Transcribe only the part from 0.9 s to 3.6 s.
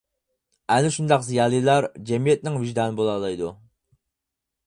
شۇنداق زىيالىيلار جەمئىيەتنىڭ ۋىجدانى بولالايدۇ.